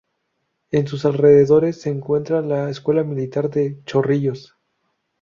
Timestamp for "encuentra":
1.91-2.41